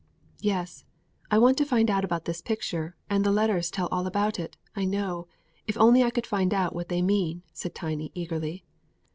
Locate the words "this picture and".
2.25-3.23